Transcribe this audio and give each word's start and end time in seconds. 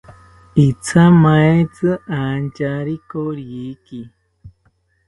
Ithamaetzi 0.67 1.87
rantyari 2.11 2.95
koriki 3.09 3.99